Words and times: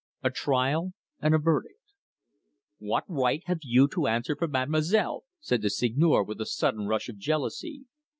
A 0.23 0.31
TRIAL 0.31 0.93
AND 1.19 1.35
A 1.35 1.37
VERDICT 1.37 1.75
"What 2.79 3.03
right 3.07 3.43
have 3.45 3.59
you 3.61 3.87
to 3.89 4.07
answer 4.07 4.35
for 4.35 4.47
mademoiselle?" 4.47 5.25
said 5.39 5.61
the 5.61 5.69
Seigneur, 5.69 6.23
with 6.23 6.41
a 6.41 6.45
sudden 6.47 6.87
rush 6.87 7.07
of 7.07 7.17
jealousy. 7.19 7.85